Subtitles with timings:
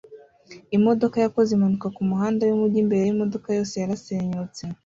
[0.77, 4.63] Imodoka yakoze impanuka kumuhanda wumujyi imbere yimodoka yose yarasenyutse